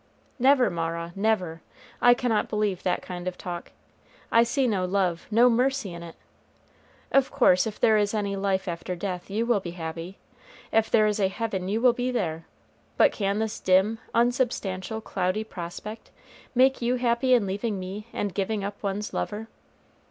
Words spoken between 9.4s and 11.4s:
will be happy; if there is a